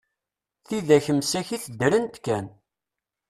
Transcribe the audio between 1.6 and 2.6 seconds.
ddrent kan.